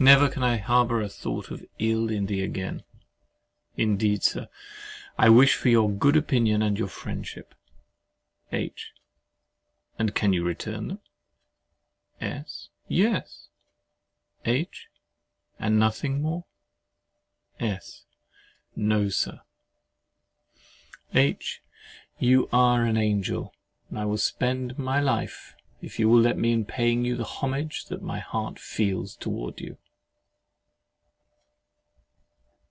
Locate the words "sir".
4.22-4.46, 19.08-19.40